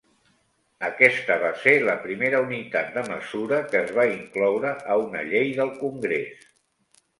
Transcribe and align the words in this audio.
Aquesta 0.85 1.35
va 1.43 1.51
ser 1.65 1.73
la 1.89 1.95
primera 2.05 2.39
unitat 2.47 2.89
de 2.97 3.05
mesura 3.11 3.61
que 3.75 3.83
es 3.83 3.95
va 4.01 4.09
incloure 4.15 4.75
a 4.95 4.99
una 5.05 5.25
llei 5.31 5.55
del 5.63 5.73
Congrés. 5.87 6.53